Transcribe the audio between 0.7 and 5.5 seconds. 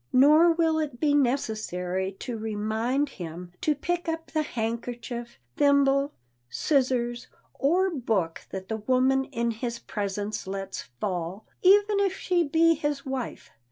it be necessary to remind him to pick up the handkerchief,